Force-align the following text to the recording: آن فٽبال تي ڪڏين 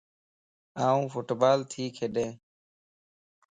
آن 0.87 1.01
فٽبال 1.11 1.59
تي 1.71 1.83
ڪڏين 1.97 2.31